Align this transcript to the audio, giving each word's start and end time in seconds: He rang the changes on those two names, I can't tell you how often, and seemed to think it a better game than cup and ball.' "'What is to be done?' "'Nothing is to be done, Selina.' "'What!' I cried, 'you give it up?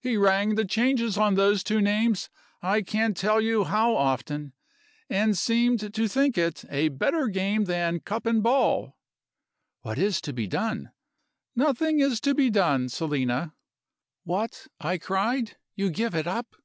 He 0.00 0.16
rang 0.16 0.56
the 0.56 0.64
changes 0.64 1.16
on 1.16 1.36
those 1.36 1.62
two 1.62 1.80
names, 1.80 2.28
I 2.60 2.82
can't 2.82 3.16
tell 3.16 3.40
you 3.40 3.62
how 3.62 3.94
often, 3.94 4.52
and 5.08 5.38
seemed 5.38 5.92
to 5.94 6.08
think 6.08 6.36
it 6.36 6.64
a 6.68 6.88
better 6.88 7.28
game 7.28 7.66
than 7.66 8.00
cup 8.00 8.26
and 8.26 8.42
ball.' 8.42 8.98
"'What 9.82 9.96
is 9.96 10.20
to 10.22 10.32
be 10.32 10.48
done?' 10.48 10.90
"'Nothing 11.54 12.00
is 12.00 12.20
to 12.22 12.34
be 12.34 12.50
done, 12.50 12.88
Selina.' 12.88 13.54
"'What!' 14.24 14.66
I 14.80 14.98
cried, 14.98 15.56
'you 15.76 15.90
give 15.90 16.16
it 16.16 16.26
up? 16.26 16.56